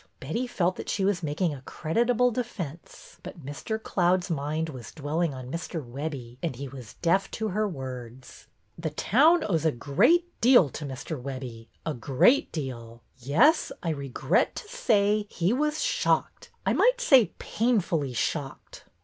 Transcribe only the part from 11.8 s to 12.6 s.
a great